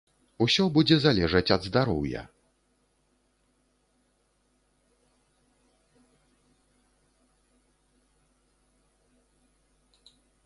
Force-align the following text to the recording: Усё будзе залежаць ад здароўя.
Усё 0.43 0.63
будзе 0.75 0.95
залежаць 1.01 1.53
ад 1.55 1.61
здароўя. 1.67 2.21